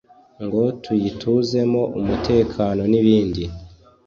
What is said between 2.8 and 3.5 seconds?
nibindi